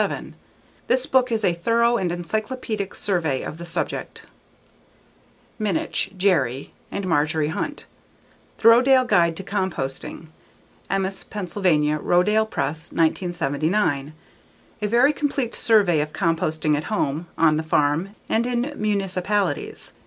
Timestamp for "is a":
1.31-1.53